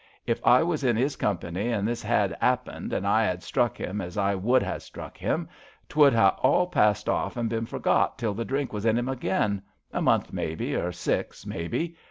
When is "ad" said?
2.03-2.35, 3.25-3.43